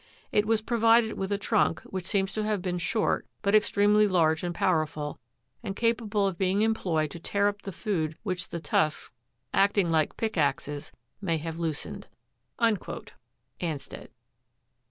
It 0.31 0.47
was 0.47 0.63
provided 0.63 1.13
with 1.13 1.31
a 1.31 1.37
trunk, 1.37 1.81
which 1.83 2.07
seems 2.07 2.33
to 2.33 2.41
have 2.43 2.63
been 2.63 2.79
short, 2.79 3.27
but 3.43 3.53
extremely 3.53 4.07
large 4.07 4.41
and 4.43 4.55
powerful, 4.55 5.19
and 5.61 5.75
capable 5.75 6.25
of 6.25 6.39
being 6.39 6.63
employed 6.63 7.11
to 7.11 7.19
tear 7.19 7.47
up 7.47 7.61
the 7.61 7.71
food 7.71 8.17
which 8.23 8.49
the 8.49 8.59
tusks, 8.59 9.11
acting' 9.53 9.89
like 9.91 10.17
pick 10.17 10.39
axes, 10.39 10.91
may 11.21 11.37
have 11.37 11.59
loosened." 11.59 12.07
Ansted. 12.59 14.07